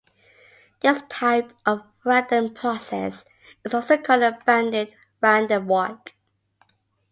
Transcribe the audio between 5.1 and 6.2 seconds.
random walk.